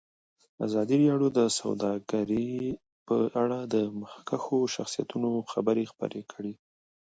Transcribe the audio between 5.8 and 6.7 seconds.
خپرې کړي.